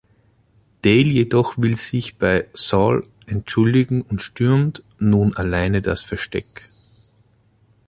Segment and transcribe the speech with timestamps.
[0.81, 6.71] Dale jedoch will sich bei Saul entschuldigen und stürmt nun alleine das Versteck.